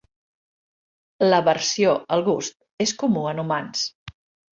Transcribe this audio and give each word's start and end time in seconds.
L'aversió 1.27 1.91
al 2.15 2.23
gust 2.29 2.57
és 2.87 2.95
comú 3.03 3.27
en 3.33 3.43
humans. 3.45 3.85